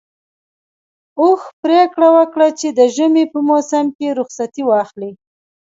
اوښ 1.21 1.41
پرېکړه 1.61 2.07
وکړه 2.17 2.47
چې 2.59 2.67
د 2.77 2.79
ژمي 2.95 3.25
په 3.33 3.39
موسم 3.49 3.85
کې 3.97 4.07
رخصتي 4.19 4.61
واخلي. 4.65 5.11